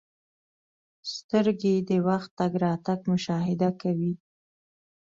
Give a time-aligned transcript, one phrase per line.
[1.13, 4.13] •سترګې د وخت تګ راتګ مشاهده کوي.